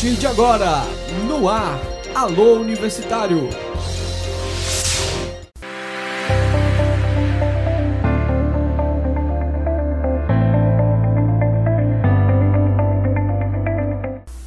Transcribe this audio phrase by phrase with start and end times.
[0.00, 0.82] partir de agora,
[1.28, 1.78] no ar,
[2.14, 3.50] Alô Universitário.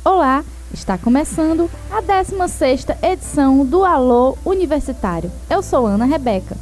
[0.04, 0.44] Olá,
[0.74, 5.32] está começando a 16ª edição do Alô Universitário.
[5.48, 6.58] Eu sou Ana Rebeca.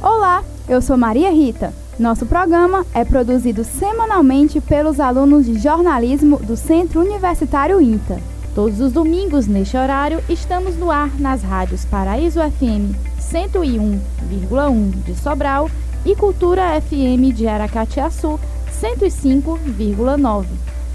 [0.00, 1.81] Olá, eu sou Maria Rita.
[2.02, 8.18] Nosso programa é produzido semanalmente pelos alunos de jornalismo do Centro Universitário INTA.
[8.56, 15.70] Todos os domingos, neste horário, estamos no ar nas rádios Paraíso FM 101,1 de Sobral
[16.04, 18.36] e Cultura FM de Aracatiaçu
[18.82, 20.46] 105,9.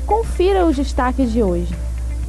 [0.05, 1.73] Confira os destaques de hoje.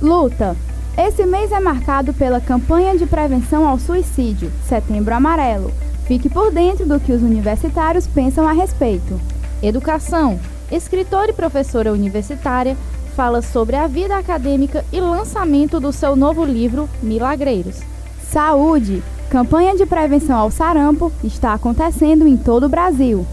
[0.01, 0.57] Luta.
[0.97, 5.73] Esse mês é marcado pela campanha de prevenção ao suicídio, Setembro Amarelo
[6.09, 9.21] Fique por dentro do que os universitários pensam a respeito.
[9.63, 10.41] Educação.
[10.73, 12.79] Escritora e professora universitária
[13.15, 17.81] fala sobre a vida acadêmica e lançamento do seu novo livro Milagreiros.
[18.23, 19.03] Saúde.
[19.29, 23.27] Campanha de prevenção ao sarampo está acontecendo em todo o Brasil.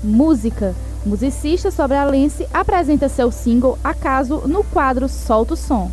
[0.00, 0.76] Música.
[1.04, 5.90] Musicista sobrealense apresenta seu single Acaso no quadro Solta o Som.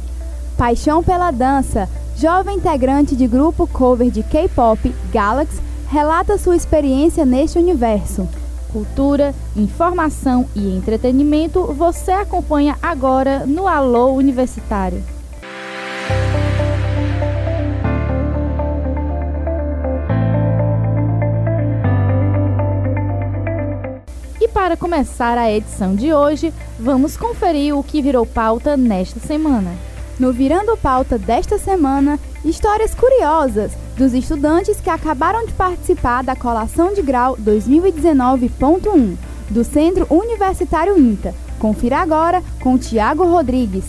[0.56, 1.90] Paixão pela dança.
[2.16, 8.28] Jovem integrante de grupo cover de K-pop Galaxy relata sua experiência neste universo.
[8.72, 15.02] Cultura, informação e entretenimento você acompanha agora no Alô Universitário.
[24.42, 29.74] E para começar a edição de hoje, vamos conferir o que virou pauta nesta semana.
[30.20, 36.94] No Virando Pauta desta semana, histórias curiosas dos estudantes que acabaram de participar da colação
[36.94, 39.18] de grau 2019.1
[39.50, 41.34] do Centro Universitário INTA.
[41.58, 43.86] Confira agora com Tiago Rodrigues.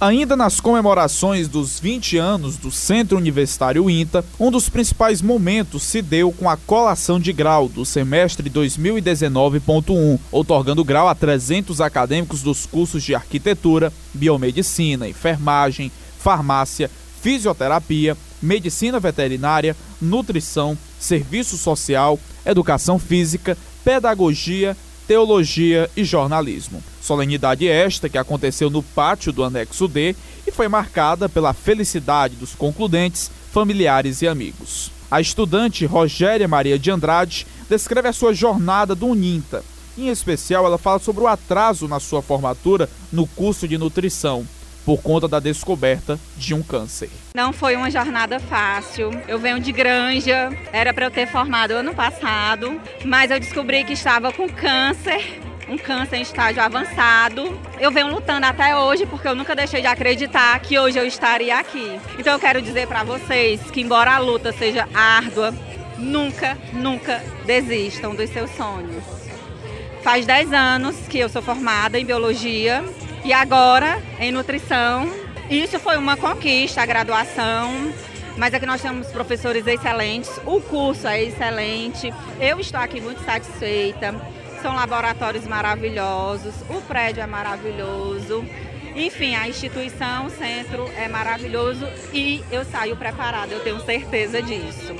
[0.00, 6.00] Ainda nas comemorações dos 20 anos do Centro Universitário INTA, um dos principais momentos se
[6.00, 12.64] deu com a colação de grau do semestre 2019.1, otorgando grau a 300 acadêmicos dos
[12.64, 16.90] cursos de arquitetura, biomedicina, enfermagem, farmácia,
[17.20, 26.82] fisioterapia, medicina veterinária, nutrição, serviço social, educação física, pedagogia, teologia e jornalismo.
[27.02, 30.14] Solenidade esta que aconteceu no pátio do anexo D
[30.46, 34.90] e foi marcada pela felicidade dos concludentes, familiares e amigos.
[35.10, 39.64] A estudante Rogéria Maria de Andrade descreve a sua jornada do Uninta.
[39.98, 44.46] Em especial, ela fala sobre o atraso na sua formatura no curso de nutrição
[44.84, 47.10] por conta da descoberta de um câncer.
[47.34, 49.10] Não foi uma jornada fácil.
[49.28, 53.92] Eu venho de Granja, era para eu ter formado ano passado, mas eu descobri que
[53.92, 57.56] estava com câncer um câncer em estágio avançado.
[57.78, 61.56] Eu venho lutando até hoje porque eu nunca deixei de acreditar que hoje eu estaria
[61.56, 61.98] aqui.
[62.18, 65.54] Então eu quero dizer para vocês que embora a luta seja árdua,
[65.96, 69.04] nunca, nunca desistam dos seus sonhos.
[70.02, 72.82] Faz 10 anos que eu sou formada em biologia
[73.24, 75.10] e agora em nutrição.
[75.48, 77.92] Isso foi uma conquista, a graduação.
[78.36, 82.12] Mas aqui nós temos professores excelentes, o curso é excelente.
[82.40, 84.14] Eu estou aqui muito satisfeita.
[84.62, 88.44] São laboratórios maravilhosos, o prédio é maravilhoso.
[88.94, 94.94] Enfim, a instituição, o centro é maravilhoso e eu saio preparada, eu tenho certeza disso.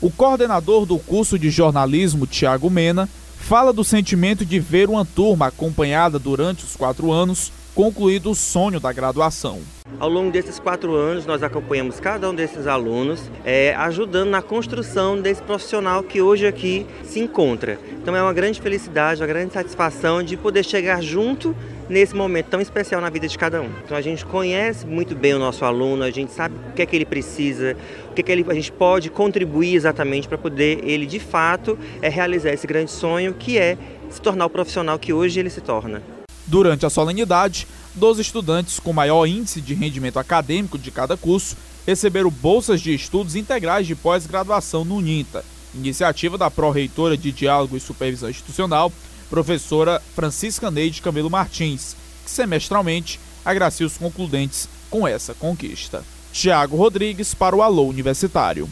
[0.00, 3.08] O coordenador do curso de jornalismo, Tiago Mena,
[3.52, 8.80] fala do sentimento de ver uma turma acompanhada durante os quatro anos concluído o sonho
[8.80, 9.60] da graduação.
[10.00, 15.20] Ao longo desses quatro anos, nós acompanhamos cada um desses alunos, é, ajudando na construção
[15.20, 17.78] desse profissional que hoje aqui se encontra.
[18.00, 21.54] Então é uma grande felicidade, uma grande satisfação de poder chegar junto
[21.92, 23.70] nesse momento tão especial na vida de cada um.
[23.84, 26.86] Então a gente conhece muito bem o nosso aluno, a gente sabe o que é
[26.86, 27.76] que ele precisa,
[28.10, 31.78] o que, é que ele, a gente pode contribuir exatamente para poder ele de fato
[32.00, 33.76] é, realizar esse grande sonho que é
[34.08, 36.02] se tornar o profissional que hoje ele se torna.
[36.46, 41.56] Durante a solenidade, 12 estudantes com maior índice de rendimento acadêmico de cada curso
[41.86, 47.80] receberam bolsas de estudos integrais de pós-graduação no UNINTA, iniciativa da pró-reitora de Diálogo e
[47.80, 48.90] Supervisão Institucional,
[49.32, 56.04] professora Francisca Neide Camilo Martins, que semestralmente agracia os concludentes com essa conquista.
[56.30, 58.68] Tiago Rodrigues para o Alô Universitário.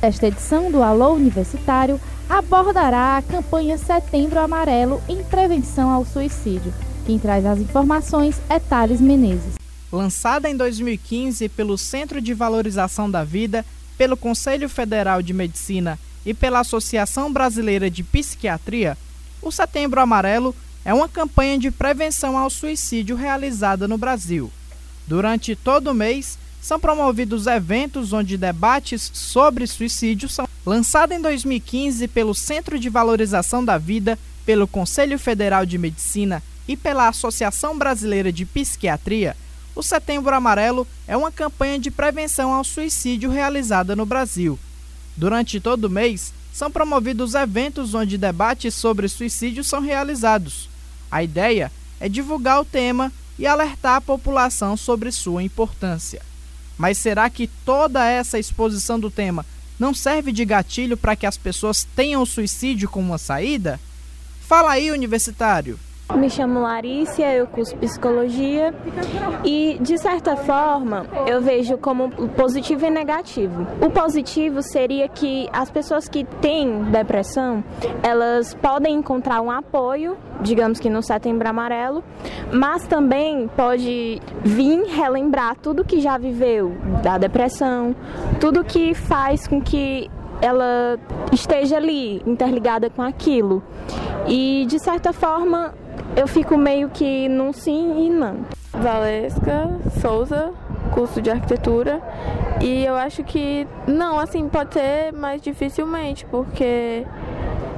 [0.00, 6.72] Esta edição do Alô Universitário abordará a campanha Setembro Amarelo em prevenção ao suicídio.
[7.04, 9.54] Quem traz as informações é Thales Menezes.
[9.90, 13.66] Lançada em 2015 pelo Centro de Valorização da Vida,
[13.98, 18.96] pelo Conselho Federal de Medicina e pela Associação Brasileira de Psiquiatria,
[19.44, 24.50] o Setembro Amarelo é uma campanha de prevenção ao suicídio realizada no Brasil.
[25.06, 32.08] Durante todo o mês, são promovidos eventos onde debates sobre suicídio são lançados em 2015
[32.08, 38.32] pelo Centro de Valorização da Vida, pelo Conselho Federal de Medicina e pela Associação Brasileira
[38.32, 39.36] de Psiquiatria.
[39.76, 44.58] O Setembro Amarelo é uma campanha de prevenção ao suicídio realizada no Brasil.
[45.14, 50.68] Durante todo o mês, são promovidos eventos onde debates sobre suicídio são realizados.
[51.10, 56.22] A ideia é divulgar o tema e alertar a população sobre sua importância.
[56.78, 59.44] Mas será que toda essa exposição do tema
[59.80, 63.80] não serve de gatilho para que as pessoas tenham o suicídio como uma saída?
[64.46, 65.76] Fala aí, universitário!
[66.16, 68.72] Me chamo Larícia, eu curso psicologia
[69.44, 73.66] e, de certa forma, eu vejo como positivo e negativo.
[73.80, 77.64] O positivo seria que as pessoas que têm depressão,
[78.02, 82.04] elas podem encontrar um apoio, digamos que no Setembro Amarelo,
[82.52, 87.94] mas também pode vir relembrar tudo que já viveu da depressão,
[88.40, 90.08] tudo que faz com que
[90.40, 90.98] ela
[91.32, 93.62] esteja ali interligada com aquilo.
[94.26, 95.74] E de certa forma
[96.16, 98.44] eu fico meio que num sim e não.
[98.72, 99.68] Valesca
[100.00, 100.52] Souza,
[100.92, 102.00] curso de arquitetura.
[102.62, 107.04] E eu acho que não, assim, pode ser mais dificilmente, porque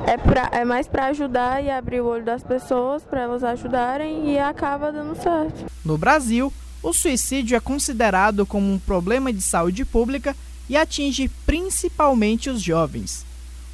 [0.07, 4.33] é, pra, é mais para ajudar e abrir o olho das pessoas, para elas ajudarem
[4.33, 5.65] e acaba dando certo.
[5.85, 6.53] No Brasil,
[6.83, 10.37] o suicídio é considerado como um problema de saúde pública
[10.69, 13.25] e atinge principalmente os jovens.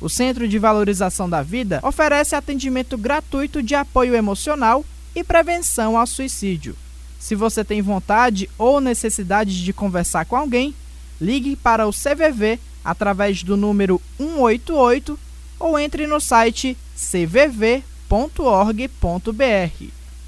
[0.03, 4.85] O Centro de Valorização da Vida oferece atendimento gratuito de apoio emocional
[5.15, 6.75] e prevenção ao suicídio.
[7.21, 10.75] Se você tem vontade ou necessidade de conversar com alguém,
[11.21, 15.17] ligue para o CVV através do número 188
[15.61, 17.85] ou entre no site cvv.org.br.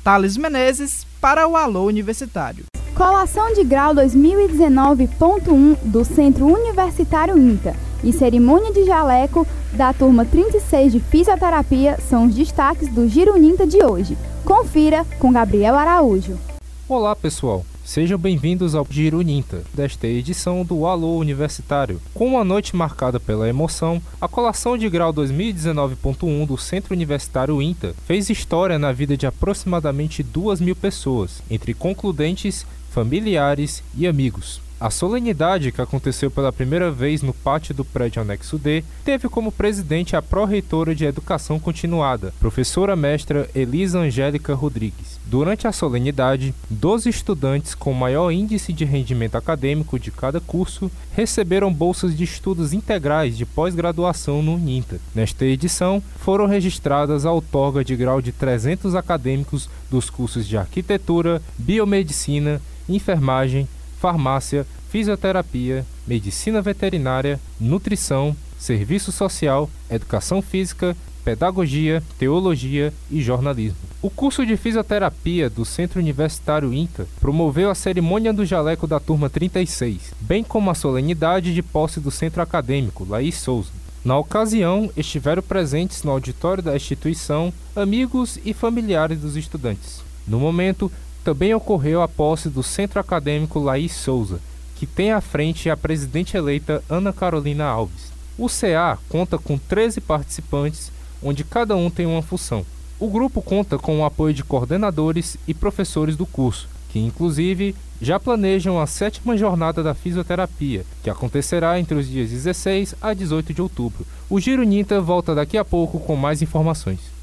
[0.04, 2.66] Thales Menezes para o Alô Universitário.
[2.94, 7.74] Colação de grau 2019.1 do Centro Universitário INTA
[8.04, 13.66] e cerimônia de jaleco da turma 36 de fisioterapia são os destaques do Giro Ninta
[13.66, 14.16] de hoje.
[14.44, 16.38] Confira com Gabriel Araújo.
[16.86, 17.64] Olá, pessoal.
[17.84, 22.00] Sejam bem-vindos ao Giro Ninta, desta edição do Alô Universitário.
[22.14, 27.94] Com uma noite marcada pela emoção, a colação de grau 2019.1 do Centro Universitário INTA
[28.06, 34.63] fez história na vida de aproximadamente duas mil pessoas, entre concludentes, familiares e amigos.
[34.80, 39.52] A solenidade, que aconteceu pela primeira vez no pátio do prédio anexo D, teve como
[39.52, 45.20] presidente a pró-reitora de Educação Continuada, professora mestra Elisa Angélica Rodrigues.
[45.24, 51.72] Durante a solenidade, 12 estudantes com maior índice de rendimento acadêmico de cada curso receberam
[51.72, 55.00] bolsas de estudos integrais de pós-graduação no UNINTA.
[55.14, 61.40] Nesta edição, foram registradas a outorga de grau de 300 acadêmicos dos cursos de Arquitetura,
[61.56, 63.66] Biomedicina, Enfermagem,
[64.04, 73.78] farmácia, fisioterapia, medicina veterinária, nutrição, serviço social, educação física, pedagogia, teologia e jornalismo.
[74.02, 79.30] O curso de fisioterapia do Centro Universitário INTA promoveu a cerimônia do jaleco da turma
[79.30, 83.70] 36, bem como a solenidade de posse do centro acadêmico Laís Souza.
[84.04, 90.02] Na ocasião, estiveram presentes no auditório da instituição amigos e familiares dos estudantes.
[90.28, 90.92] No momento,
[91.24, 94.40] também ocorreu a posse do Centro Acadêmico Laís Souza,
[94.76, 98.12] que tem à frente a presidente eleita Ana Carolina Alves.
[98.36, 102.66] O CA conta com 13 participantes, onde cada um tem uma função.
[103.00, 108.20] O grupo conta com o apoio de coordenadores e professores do curso, que inclusive já
[108.20, 113.62] planejam a sétima jornada da fisioterapia, que acontecerá entre os dias 16 a 18 de
[113.62, 114.06] outubro.
[114.28, 117.13] O Giro Ninta volta daqui a pouco com mais informações.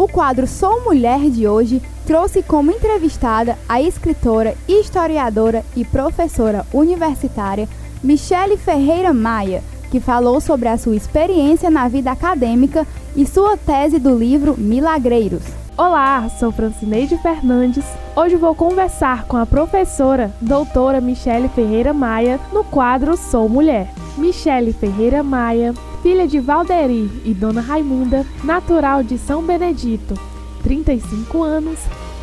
[0.00, 7.68] O quadro Sou Mulher de hoje trouxe como entrevistada a escritora, historiadora e professora universitária
[8.02, 13.98] Michele Ferreira Maia, que falou sobre a sua experiência na vida acadêmica e sua tese
[13.98, 15.42] do livro Milagreiros.
[15.76, 17.84] Olá, sou Francineide Fernandes.
[18.16, 23.92] Hoje vou conversar com a professora doutora Michele Ferreira Maia no quadro Sou Mulher.
[24.16, 30.14] Michele Ferreira Maia filha de Valderi e Dona Raimunda, natural de São Benedito,
[30.62, 31.78] 35 anos,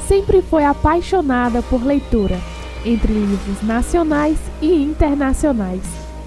[0.08, 2.40] sempre foi apaixonada por leitura,
[2.86, 5.82] entre livros nacionais e internacionais.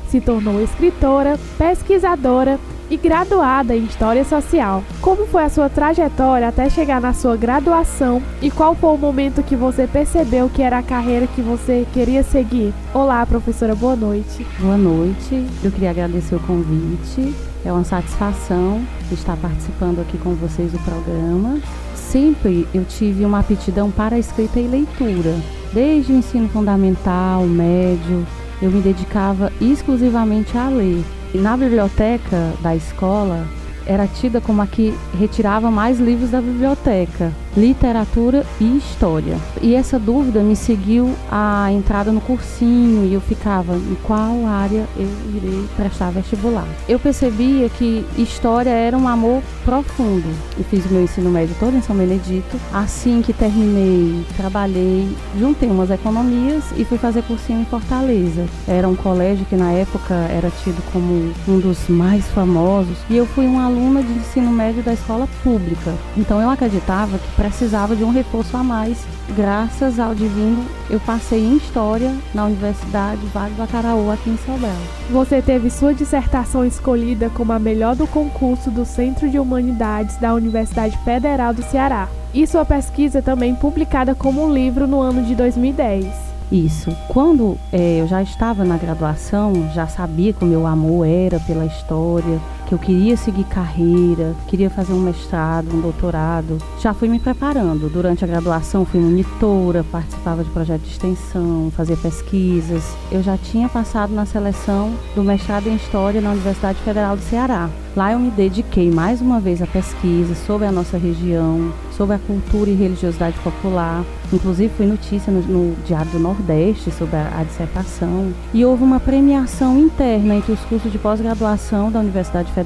[0.09, 2.59] Se tornou escritora, pesquisadora
[2.91, 4.83] e graduada em História Social.
[5.01, 9.43] Como foi a sua trajetória até chegar na sua graduação e qual foi o momento
[9.43, 12.75] que você percebeu que era a carreira que você queria seguir?
[12.93, 14.45] Olá, professora, boa noite.
[14.59, 15.47] Boa noite.
[15.63, 17.33] Eu queria agradecer o convite.
[17.65, 21.59] É uma satisfação estar participando aqui com vocês do programa.
[21.95, 25.37] Sempre eu tive uma aptidão para escrita e leitura.
[25.73, 28.27] Desde o ensino fundamental, médio,
[28.61, 31.05] eu me dedicava exclusivamente a ler.
[31.33, 33.47] Na biblioteca da escola,
[33.87, 39.37] era tida como a que retirava mais livros da biblioteca, literatura e história.
[39.61, 44.87] E essa dúvida me seguiu a entrada no cursinho e eu ficava em qual área
[44.97, 46.67] eu irei prestar vestibular.
[46.89, 50.29] Eu percebia que história era um amor profundo.
[50.57, 52.59] Eu fiz meu ensino médio todo em São Benedito.
[52.73, 58.47] Assim que terminei, trabalhei, juntei umas economias e fui fazer cursinho em Fortaleza.
[58.67, 63.27] Era um colégio que na época era tido como um dos mais famosos e eu
[63.27, 65.95] fui uma aluna de ensino médio da escola pública.
[66.17, 69.03] Então eu acreditava que precisava de um reforço a mais.
[69.35, 74.77] Graças ao divino, eu passei em História na Universidade Vale do Acaraú, aqui em Sobral.
[75.09, 80.35] Você teve sua dissertação escolhida como a melhor do concurso do Centro de Humanidades da
[80.35, 82.09] Universidade Federal do Ceará.
[82.35, 86.31] E sua pesquisa também publicada como um livro no ano de 2010.
[86.53, 86.95] Isso.
[87.09, 91.65] Quando é, eu já estava na graduação, já sabia que o meu amor era pela
[91.65, 92.41] história,
[92.71, 96.57] que eu queria seguir carreira, queria fazer um mestrado, um doutorado.
[96.79, 97.91] Já fui me preparando.
[97.91, 102.85] Durante a graduação fui monitora, participava de projetos de extensão, fazia pesquisas.
[103.11, 107.69] Eu já tinha passado na seleção do mestrado em História na Universidade Federal do Ceará.
[107.97, 112.21] Lá eu me dediquei mais uma vez à pesquisa sobre a nossa região, sobre a
[112.21, 114.05] cultura e religiosidade popular.
[114.33, 118.33] Inclusive foi notícia no, no Diário do Nordeste sobre a, a, dissertação.
[118.55, 122.60] E houve uma premiação interna entre os cursos de pós-graduação da Universidade Federal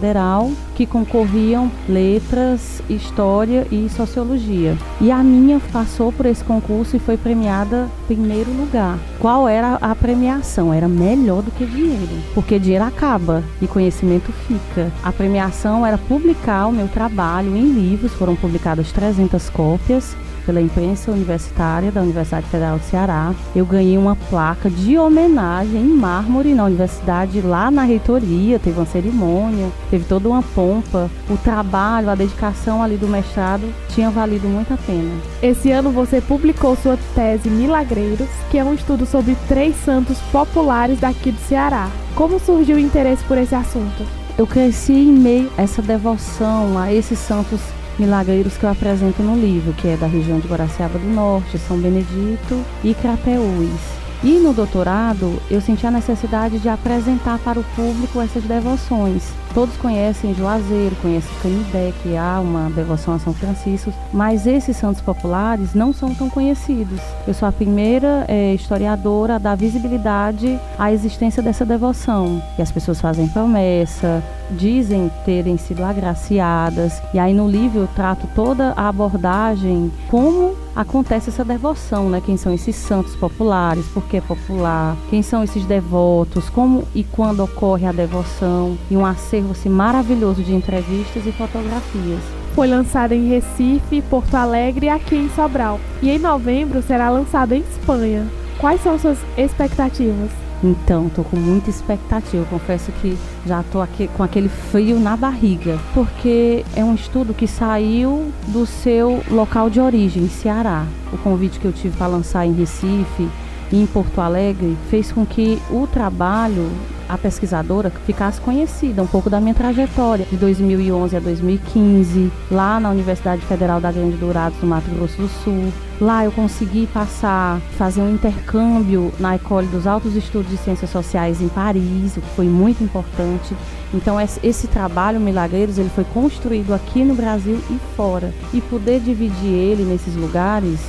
[0.74, 4.76] que concorriam letras, história e sociologia.
[5.00, 8.98] E a minha passou por esse concurso e foi premiada em primeiro lugar.
[9.18, 10.72] Qual era a premiação?
[10.72, 14.92] Era melhor do que dinheiro, porque dinheiro acaba e conhecimento fica.
[15.02, 20.60] A premiação era publicar o meu trabalho em livros, foram publicadas 300 300 cópias pela
[20.60, 23.34] imprensa universitária da Universidade Federal do Ceará.
[23.54, 28.86] Eu ganhei uma placa de homenagem em mármore na universidade, lá na reitoria, teve uma
[28.86, 31.10] cerimônia, teve toda uma pompa.
[31.28, 35.14] O trabalho, a dedicação ali do mestrado tinha valido muito a pena.
[35.42, 41.00] Esse ano você publicou sua tese Milagreiros, que é um estudo sobre três santos populares
[41.00, 41.88] daqui do Ceará.
[42.14, 44.04] Como surgiu o interesse por esse assunto?
[44.36, 47.60] Eu cresci em meio a essa devoção a esses santos
[47.98, 51.78] milagreiros que eu apresento no livro, que é da região de Guaraciaba do Norte, São
[51.78, 54.04] Benedito e Crateús.
[54.24, 59.22] E no doutorado, eu senti a necessidade de apresentar para o público essas devoções.
[59.52, 65.02] Todos conhecem Juazeiro, conhecem Canidé, que há uma devoção a São Francisco, mas esses santos
[65.02, 67.00] populares não são tão conhecidos.
[67.28, 72.42] Eu sou a primeira é, historiadora a dar visibilidade à existência dessa devoção.
[72.58, 77.00] E as pessoas fazem promessa, dizem terem sido agraciadas.
[77.12, 82.20] E aí no livro eu trato toda a abordagem como acontece essa devoção, né?
[82.24, 87.44] Quem são esses santos populares, por que popular, quem são esses devotos, como e quando
[87.44, 92.20] ocorre a devoção, e um acervo assim, maravilhoso de entrevistas e fotografias.
[92.54, 95.80] Foi lançado em Recife, Porto Alegre e aqui em Sobral.
[96.00, 98.26] E em novembro será lançado em Espanha.
[98.58, 100.43] Quais são suas expectativas?
[100.62, 102.44] Então, estou com muita expectativa.
[102.46, 108.32] Confesso que já estou com aquele frio na barriga, porque é um estudo que saiu
[108.48, 110.86] do seu local de origem, Ceará.
[111.12, 113.28] O convite que eu tive para lançar em Recife
[113.72, 116.70] em Porto Alegre fez com que o trabalho
[117.08, 122.90] a pesquisadora ficasse conhecida um pouco da minha trajetória de 2011 a 2015, lá na
[122.90, 125.72] Universidade Federal da Grande Dourados, no Mato Grosso do Sul.
[126.00, 131.40] Lá eu consegui passar, fazer um intercâmbio na École dos Altos Estudos de Ciências Sociais
[131.40, 133.54] em Paris, o que foi muito importante.
[133.92, 138.34] Então esse trabalho Milagreiros ele foi construído aqui no Brasil e fora.
[138.52, 140.80] E poder dividir ele nesses lugares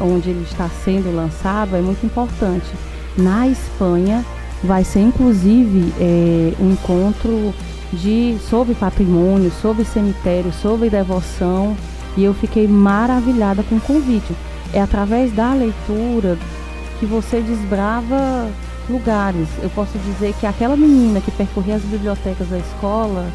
[0.00, 2.66] onde ele está sendo lançado é muito importante.
[3.16, 4.24] Na Espanha,
[4.62, 7.54] vai ser inclusive é, um encontro
[7.92, 11.76] de sobre patrimônio, sobre cemitério, sobre devoção
[12.16, 14.34] e eu fiquei maravilhada com o convite.
[14.72, 16.38] É através da leitura
[16.98, 18.48] que você desbrava
[18.88, 19.48] lugares.
[19.62, 23.26] Eu posso dizer que aquela menina que percorria as bibliotecas da escola,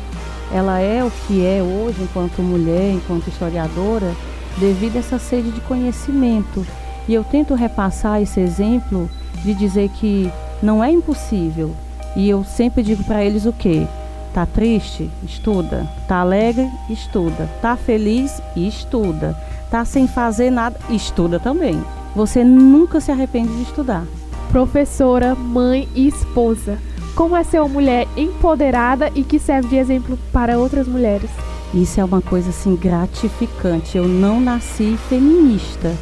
[0.51, 4.13] ela é o que é hoje enquanto mulher, enquanto historiadora,
[4.60, 6.66] devido a essa sede de conhecimento.
[7.08, 9.10] E eu tento repassar esse exemplo
[9.44, 11.74] de dizer que não é impossível.
[12.16, 13.88] E eu sempre digo para eles o quê?
[14.34, 15.10] Tá triste?
[15.24, 15.88] Estuda.
[16.08, 16.70] Tá alegre?
[16.89, 17.50] Estuda.
[17.62, 18.42] Tá feliz?
[18.56, 19.36] Estuda.
[19.72, 20.78] Tá sem fazer nada?
[20.89, 21.84] Estuda também.
[22.16, 24.04] Você nunca se arrepende de estudar.
[24.51, 26.78] Professora, mãe e esposa.
[27.16, 31.30] Como é ser uma mulher empoderada e que serve de exemplo para outras mulheres?
[31.74, 33.98] Isso é uma coisa assim gratificante.
[33.98, 35.96] Eu não nasci feminista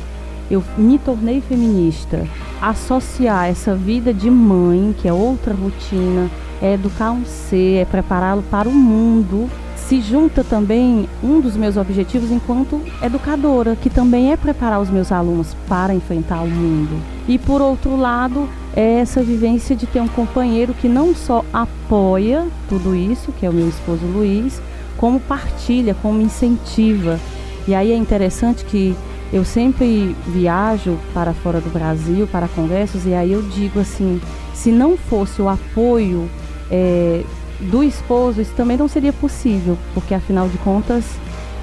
[0.50, 2.26] eu me tornei feminista.
[2.62, 6.30] Associar essa vida de mãe, que é outra rotina,
[6.62, 9.50] é educar um ser, é prepará-lo para o mundo.
[9.76, 15.12] Se junta também um dos meus objetivos enquanto educadora, que também é preparar os meus
[15.12, 17.00] alunos para enfrentar o mundo.
[17.28, 22.48] E por outro lado, é essa vivência de ter um companheiro que não só apoia
[22.68, 24.62] tudo isso, que é o meu esposo Luiz,
[24.98, 27.20] como partilha, como incentiva.
[27.68, 28.96] E aí é interessante que
[29.32, 34.22] eu sempre viajo para fora do Brasil para congressos e aí eu digo assim,
[34.54, 36.30] se não fosse o apoio
[36.72, 37.24] é,
[37.60, 41.04] do esposo, isso também não seria possível, porque afinal de contas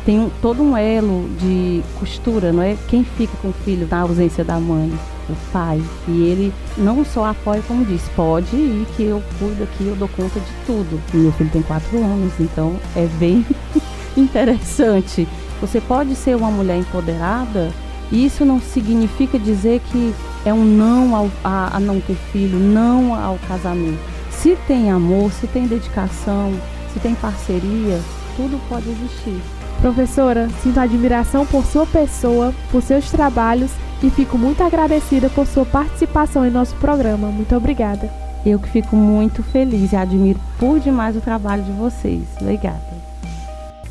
[0.05, 2.77] tem um, todo um elo de costura, não é?
[2.89, 4.93] Quem fica com o filho na ausência da mãe?
[5.29, 5.83] O pai.
[6.09, 10.09] E ele não só apoia, como diz, pode ir que eu cuido aqui, eu dou
[10.09, 11.01] conta de tudo.
[11.13, 13.47] E meu filho tem quatro anos, então é bem
[14.17, 15.27] interessante.
[15.61, 17.73] Você pode ser uma mulher empoderada,
[18.13, 20.15] e isso não significa dizer que
[20.45, 23.99] é um não ao, a, a não ter filho, não ao casamento.
[24.31, 26.53] Se tem amor, se tem dedicação,
[26.93, 28.01] se tem parceria,
[28.37, 29.41] tudo pode existir.
[29.81, 33.71] Professora, sinto admiração por sua pessoa, por seus trabalhos
[34.05, 37.29] e fico muito agradecida por sua participação em nosso programa.
[37.29, 38.13] Muito obrigada.
[38.45, 42.23] Eu que fico muito feliz e admiro por demais o trabalho de vocês.
[42.39, 42.83] Obrigada.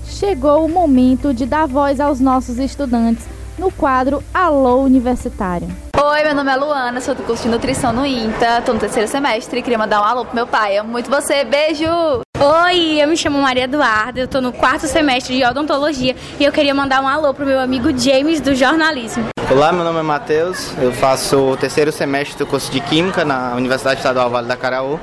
[0.05, 3.25] Chegou o momento de dar voz aos nossos estudantes
[3.57, 5.67] no quadro Alô Universitário.
[5.99, 9.07] Oi, meu nome é Luana, sou do curso de nutrição no INTA, estou no terceiro
[9.07, 10.77] semestre e queria mandar um alô pro meu pai.
[10.77, 11.85] Amo muito você, beijo!
[12.39, 16.51] Oi, eu me chamo Maria Eduarda, eu estou no quarto semestre de odontologia e eu
[16.51, 19.32] queria mandar um alô pro meu amigo James do jornalismo.
[19.53, 23.53] Olá, meu nome é Matheus, eu faço o terceiro semestre do curso de Química na
[23.53, 24.99] Universidade Estadual Vale da Caraú.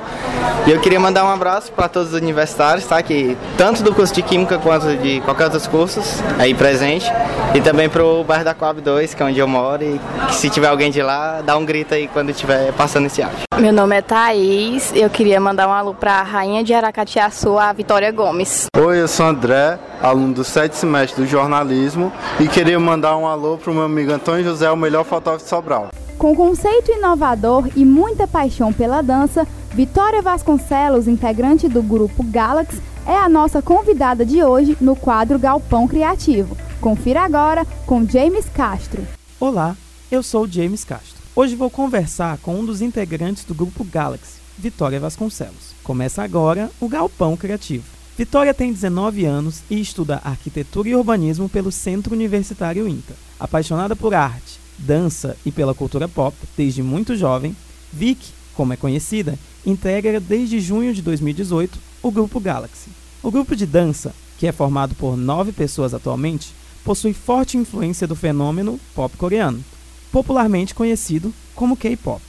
[0.67, 3.01] E eu queria mandar um abraço para todos os universitários, tá?
[3.01, 7.07] Que tanto do curso de Química quanto de qualquer outros cursos aí presente.
[7.55, 9.85] E também para o bairro da Coab 2, que é onde eu moro.
[9.85, 13.23] E que se tiver alguém de lá, dá um grito aí quando estiver passando esse
[13.23, 13.45] áudio.
[13.57, 17.73] Meu nome é Thaís, eu queria mandar um alô para a rainha de Aracatiaçu, a
[17.73, 18.67] Vitória Gomes.
[18.77, 23.59] Oi, eu sou André, aluno do sétimo semestre do jornalismo e queria mandar um alô
[23.59, 25.89] para o meu amigo Antônio José, o melhor fotógrafo de Sobral.
[26.17, 33.17] Com conceito inovador e muita paixão pela dança, Vitória Vasconcelos, integrante do grupo Galaxy, é
[33.17, 36.57] a nossa convidada de hoje no quadro Galpão Criativo.
[36.81, 39.03] Confira agora com James Castro.
[39.39, 39.77] Olá,
[40.11, 41.21] eu sou James Castro.
[41.35, 45.75] Hoje vou conversar com um dos integrantes do grupo Galaxy, Vitória Vasconcelos.
[45.83, 48.00] Começa agora o Galpão Criativo.
[48.21, 53.15] Vitória tem 19 anos e estuda arquitetura e urbanismo pelo Centro Universitário INTA.
[53.39, 57.57] Apaixonada por arte, dança e pela cultura pop desde muito jovem,
[57.91, 58.23] Vic,
[58.55, 62.91] como é conhecida, integra desde junho de 2018 o grupo Galaxy.
[63.23, 66.53] O grupo de dança, que é formado por nove pessoas atualmente,
[66.85, 69.65] possui forte influência do fenômeno pop coreano,
[70.13, 72.21] popularmente conhecido como K-pop.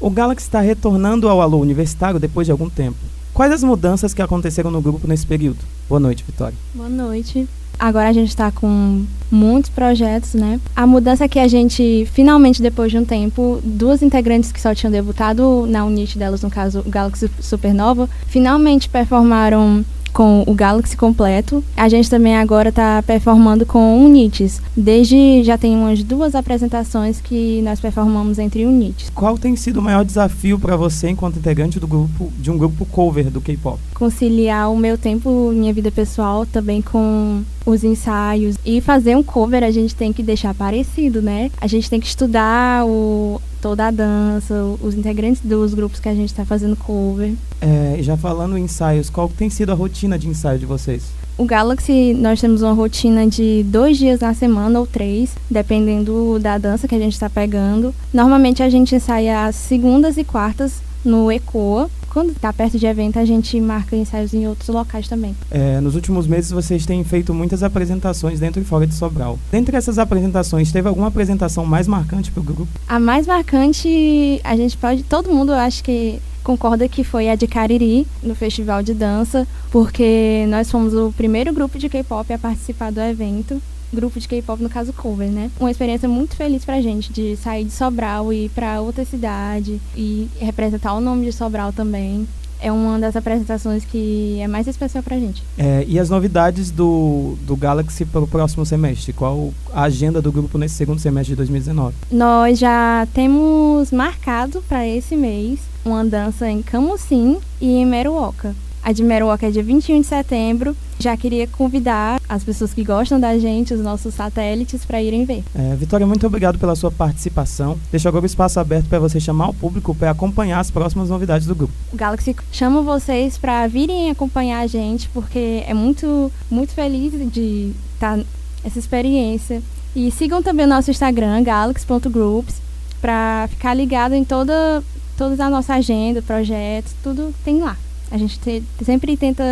[0.00, 2.98] O Galaxy está retornando ao alô universitário depois de algum tempo.
[3.36, 5.58] Quais as mudanças que aconteceram no grupo nesse período?
[5.86, 6.56] Boa noite, Vitória.
[6.74, 7.46] Boa noite.
[7.78, 10.58] Agora a gente está com muitos projetos, né?
[10.74, 14.74] A mudança é que a gente, finalmente, depois de um tempo, duas integrantes que só
[14.74, 19.84] tinham debutado na unit delas, no caso Galaxy Supernova, finalmente performaram
[20.16, 21.62] com o Galaxy completo.
[21.76, 24.62] A gente também agora está performando com Unites.
[24.74, 29.10] Desde já tem umas duas apresentações que nós performamos entre Unites.
[29.14, 32.86] Qual tem sido o maior desafio para você enquanto integrante do grupo de um grupo
[32.86, 33.78] cover do K-pop?
[33.92, 39.62] Conciliar o meu tempo, minha vida pessoal, também com os ensaios e fazer um cover
[39.62, 41.50] a gente tem que deixar parecido, né?
[41.60, 46.14] A gente tem que estudar o toda a dança, os integrantes dos grupos que a
[46.14, 47.32] gente está fazendo cover.
[47.60, 51.02] É, já falando em ensaios, qual tem sido a rotina de ensaio de vocês?
[51.36, 56.58] O Galaxy, nós temos uma rotina de dois dias na semana ou três, dependendo da
[56.58, 57.92] dança que a gente está pegando.
[58.14, 60.74] Normalmente a gente ensaia às segundas e quartas
[61.04, 61.90] no ECOA.
[62.16, 65.36] Quando está perto de evento, a gente marca ensaios em outros locais também.
[65.50, 69.38] É, nos últimos meses, vocês têm feito muitas apresentações dentro e fora de Sobral.
[69.52, 72.68] Dentre essas apresentações, teve alguma apresentação mais marcante para o grupo?
[72.88, 75.02] A mais marcante, a gente pode.
[75.02, 79.46] Todo mundo, eu acho que concorda que foi a de Cariri, no Festival de Dança,
[79.70, 83.60] porque nós fomos o primeiro grupo de K-pop a participar do evento
[83.92, 85.50] grupo de K-pop, no caso cover, né?
[85.58, 89.80] Uma experiência muito feliz pra gente de sair de Sobral e ir pra outra cidade
[89.96, 92.26] e representar o nome de Sobral também.
[92.58, 95.42] É uma das apresentações que é mais especial pra gente.
[95.58, 99.12] É, e as novidades do, do Galaxy para o próximo semestre?
[99.12, 101.94] Qual a agenda do grupo nesse segundo semestre de 2019?
[102.10, 108.54] Nós já temos marcado para esse mês uma dança em Camusim e em Meruoca.
[108.86, 110.76] A de é dia 21 de setembro.
[111.00, 115.42] Já queria convidar as pessoas que gostam da gente, os nossos satélites, para irem ver.
[115.56, 117.76] É, Vitória, muito obrigado pela sua participação.
[117.90, 121.48] Deixo agora o espaço aberto para você chamar o público para acompanhar as próximas novidades
[121.48, 121.72] do grupo.
[121.92, 127.72] O Galaxy chama vocês para virem acompanhar a gente, porque é muito, muito feliz de
[127.94, 128.24] estar tá
[128.62, 129.60] essa experiência.
[129.96, 132.62] E sigam também o nosso Instagram, galaxy.groups,
[133.00, 134.80] para ficar ligado em toda,
[135.18, 137.76] toda a nossa agenda, projetos, tudo tem lá.
[138.10, 139.44] A gente te, sempre tenta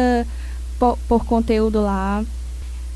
[0.78, 2.24] pôr, conteúdo lá.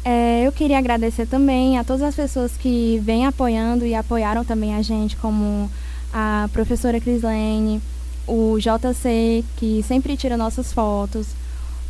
[0.04, 4.74] É, eu queria agradecer também a todas as pessoas que vêm apoiando e apoiaram também
[4.74, 5.70] a gente, como
[6.12, 7.80] a professora Crislene,
[8.26, 11.26] o JC, que sempre tira nossas fotos,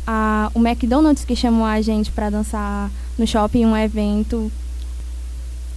[0.07, 4.51] a, o McDonald's, que chamou a gente para dançar no shopping um evento,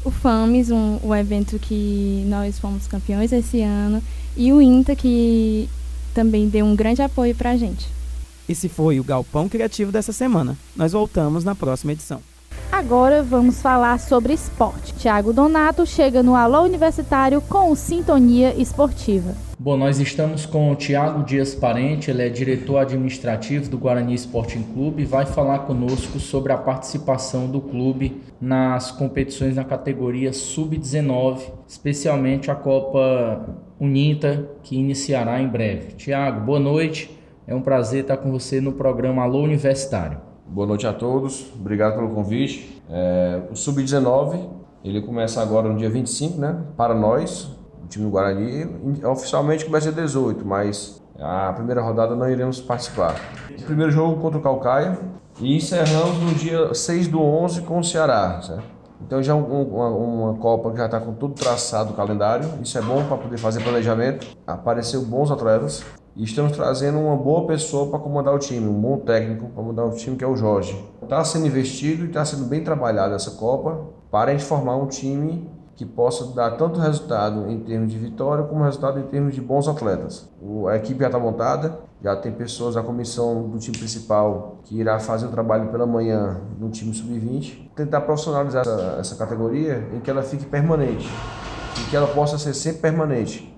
[0.05, 4.03] o FAMES, um, o evento que nós fomos campeões esse ano,
[4.37, 5.69] e o INTA, que
[6.13, 7.89] também deu um grande apoio para a gente.
[8.49, 10.57] Esse foi o Galpão Criativo dessa semana.
[10.77, 12.21] Nós voltamos na próxima edição.
[12.71, 14.95] Agora vamos falar sobre esporte.
[14.95, 19.35] Tiago Donato chega no Alô Universitário com o Sintonia Esportiva.
[19.59, 24.63] Bom, nós estamos com o Tiago Dias Parente, ele é diretor administrativo do Guarani Sporting
[24.75, 31.43] Clube e vai falar conosco sobre a participação do clube nas competições na categoria Sub-19,
[31.69, 35.95] especialmente a Copa Uninta, que iniciará em breve.
[35.95, 37.19] Tiago, boa noite.
[37.49, 40.21] É um prazer estar com você no programa Alô Universitário.
[40.47, 42.81] Boa noite a todos, obrigado pelo convite.
[42.89, 44.39] É, o Sub-19,
[44.85, 46.63] ele começa agora no dia 25, né?
[46.77, 47.51] Para nós,
[47.83, 48.69] o time do Guarani,
[49.05, 53.17] oficialmente começa dia 18, mas a primeira rodada não iremos participar.
[53.51, 54.97] O primeiro jogo contra o Calcaia
[55.41, 58.72] e encerramos no dia 6 do 11 com o Ceará, certo?
[59.07, 62.77] Então já um, uma, uma Copa que já está com tudo traçado o calendário, isso
[62.79, 64.27] é bom para poder fazer planejamento.
[64.47, 65.85] Apareceu bons atletas,
[66.15, 69.87] e estamos trazendo uma boa pessoa para comandar o time, um bom técnico para comandar
[69.87, 70.79] o time, que é o Jorge.
[71.03, 74.87] Está sendo investido e está sendo bem trabalhado essa Copa para a gente formar um
[74.87, 79.41] time que possa dar tanto resultado em termos de vitória como resultado em termos de
[79.41, 80.29] bons atletas.
[80.69, 84.99] A equipe já está montada, já tem pessoas da comissão do time principal que irá
[84.99, 90.11] fazer o trabalho pela manhã no time sub-20, tentar profissionalizar essa, essa categoria em que
[90.11, 91.09] ela fique permanente,
[91.81, 93.53] e que ela possa ser sempre permanente.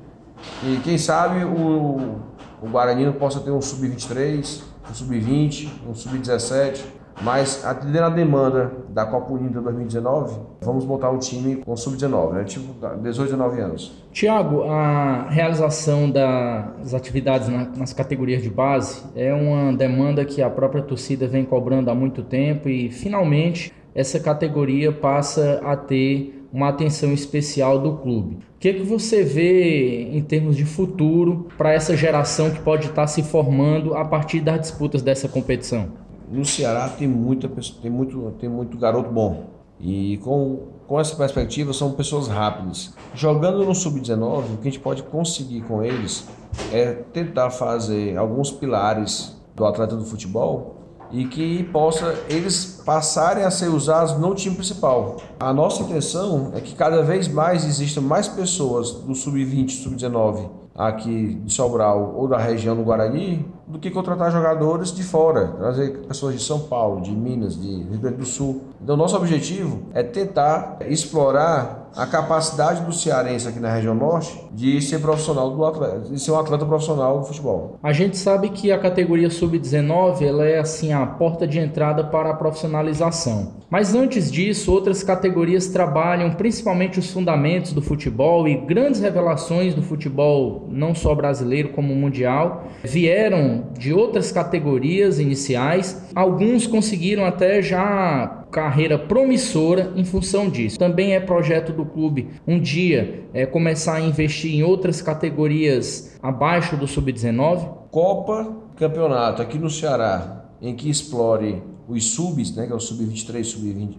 [0.62, 2.20] E quem sabe o,
[2.62, 6.84] o Guarani possa ter um sub-23, um sub-20, um sub-17,
[7.22, 12.44] mas atendendo a demanda da Copa Unida 2019, vamos montar um time com sub-19, né?
[12.44, 14.04] tipo 18, 19 anos.
[14.12, 20.82] Tiago, a realização das atividades nas categorias de base é uma demanda que a própria
[20.82, 27.12] torcida vem cobrando há muito tempo e finalmente essa categoria passa a ter uma atenção
[27.12, 28.36] especial do clube.
[28.36, 32.86] O que, é que você vê em termos de futuro para essa geração que pode
[32.86, 36.03] estar se formando a partir das disputas dessa competição?
[36.34, 37.48] No Ceará tem muita
[37.80, 39.44] tem muito tem muito garoto bom
[39.78, 42.92] e com com essa perspectiva são pessoas rápidas.
[43.14, 46.26] Jogando no sub-19, o que a gente pode conseguir com eles
[46.72, 50.74] é tentar fazer alguns pilares do atleta do futebol
[51.12, 55.18] e que possa eles passarem a ser usados no time principal.
[55.38, 61.34] A nossa intenção é que cada vez mais existam mais pessoas do sub-20, sub-19 aqui
[61.44, 66.34] de Sobral ou da região do Guarani do que contratar jogadores de fora, trazer pessoas
[66.34, 68.62] de São Paulo, de Minas, de Rio Grande do Sul.
[68.82, 74.80] Então, nosso objetivo é tentar explorar a capacidade do cearense aqui na região norte de
[74.80, 77.78] ser profissional do atleta, de ser um atleta profissional do futebol.
[77.82, 82.30] A gente sabe que a categoria sub-19 ela é assim a porta de entrada para
[82.30, 83.54] a profissionalização.
[83.70, 89.82] Mas antes disso, outras categorias trabalham principalmente os fundamentos do futebol e grandes revelações do
[89.82, 96.08] futebol, não só brasileiro como mundial, vieram de outras categorias iniciais.
[96.14, 100.78] Alguns conseguiram até já carreira promissora em função disso.
[100.78, 106.76] Também é projeto do clube um dia é, começar a investir em outras categorias abaixo
[106.76, 107.68] do sub-19?
[107.90, 113.44] Copa, campeonato aqui no Ceará, em que explore os subs, né, que é o sub-23,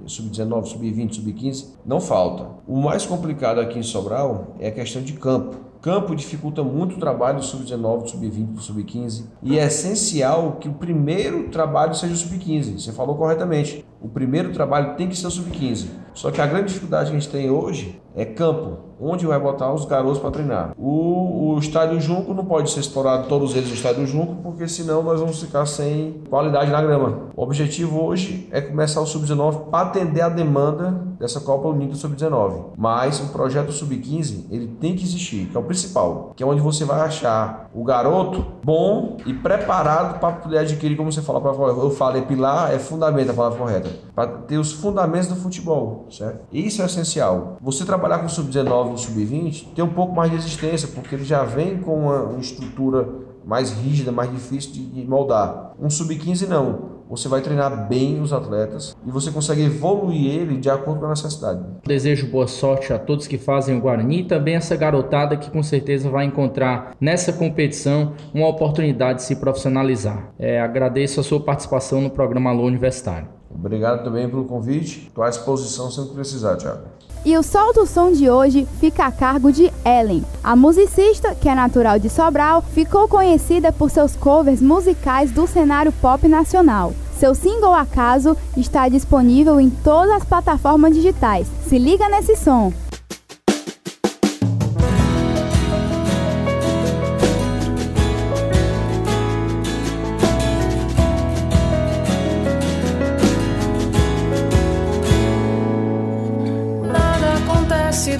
[0.07, 2.47] sub-19, sub-20, sub-15, não falta.
[2.65, 5.65] O mais complicado aqui em Sobral é a questão de campo.
[5.85, 10.67] Campo dificulta muito o trabalho do sub-19, do sub-20, do sub-15 e é essencial que
[10.67, 12.79] o primeiro trabalho seja o sub-15.
[12.79, 13.85] Você falou corretamente.
[14.05, 15.87] O primeiro trabalho tem que ser o sub-15.
[16.13, 19.73] Só que a grande dificuldade que a gente tem hoje é campo, onde vai botar
[19.73, 20.73] os garotos para treinar.
[20.77, 25.03] O, o estádio Junco não pode ser explorado todos eles no estádio Junco, porque senão
[25.03, 27.23] nós vamos ficar sem qualidade na grama.
[27.35, 32.67] O objetivo hoje é começar o sub-19 para atender a demanda dessa Copa Unida Sub-19.
[32.77, 36.61] Mas o projeto Sub-15, ele tem que existir, que é o principal, que é onde
[36.61, 41.91] você vai achar o garoto bom e preparado para poder adquirir, como você fala, eu
[41.91, 46.45] falei pilar é fundamento a palavra correta, para ter os fundamentos do futebol, certo?
[46.51, 47.57] Isso é essencial.
[47.61, 51.43] Você trabalhar com Sub-19 e Sub-20 tem um pouco mais de resistência, porque ele já
[51.43, 53.07] vem com uma, estrutura
[53.45, 55.73] mais rígida, mais difícil de moldar.
[55.79, 56.95] Um sub-15 não.
[57.07, 61.09] Você vai treinar bem os atletas e você consegue evoluir ele de acordo com a
[61.09, 61.63] necessidade.
[61.85, 65.61] Desejo boa sorte a todos que fazem o Guarani e também essa garotada que com
[65.61, 70.31] certeza vai encontrar nessa competição uma oportunidade de se profissionalizar.
[70.39, 73.34] É, agradeço a sua participação no programa Alô Universitário.
[73.57, 75.07] Obrigado também pelo convite.
[75.07, 76.81] Estou à disposição sempre que precisar, Thiago.
[77.25, 80.23] E o Solta o Som de hoje fica a cargo de Ellen.
[80.43, 85.91] A musicista, que é natural de Sobral, ficou conhecida por seus covers musicais do cenário
[85.93, 86.93] pop nacional.
[87.17, 91.47] Seu single Acaso está disponível em todas as plataformas digitais.
[91.67, 92.71] Se liga nesse som!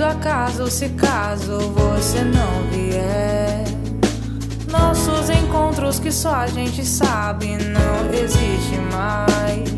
[0.05, 3.63] Acaso se caso você não vier.
[4.69, 9.69] Nossos encontros que só a gente sabe não existe mais.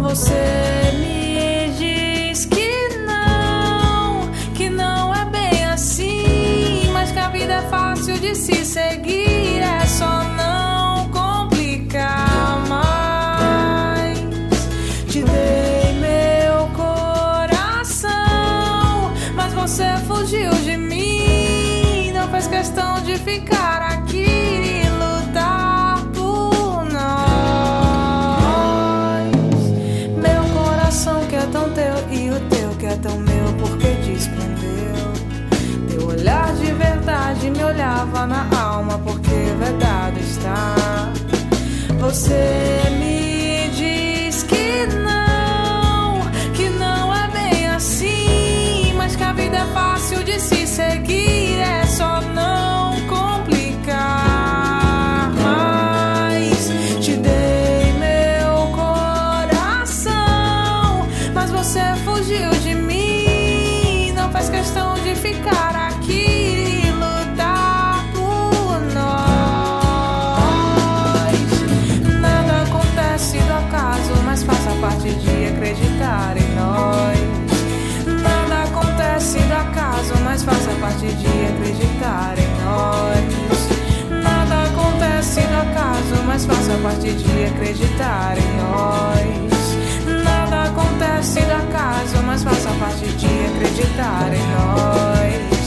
[0.00, 7.62] Você me diz que não, que não é bem assim, mas que a vida é
[7.62, 10.13] fácil de se seguir, é só
[23.24, 27.24] ficar aqui e lutar por nós.
[30.16, 34.94] Meu coração que é tão teu e o teu que é tão meu, porque desprendeu.
[35.88, 40.74] Teu olhar de verdade me olhava na alma, porque vedado está.
[41.98, 46.20] Você me diz que não,
[46.52, 51.23] que não é bem assim, mas que a vida é fácil de se seguir,
[65.24, 69.24] ficar aqui e lutar por nós.
[72.20, 77.18] Nada acontece do acaso, mas faça parte de acreditar em nós.
[78.22, 83.24] Nada acontece do acaso, mas faça parte de acreditar em nós.
[84.22, 89.43] Nada acontece do acaso, mas faça parte de acreditar em nós.
[91.24, 95.63] Nada acontece do acaso, mas faça parte de acreditar em nós.